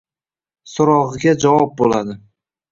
Soʻrogʻiga 0.71 1.37
javob 1.45 1.79
boʻladi 1.85 2.21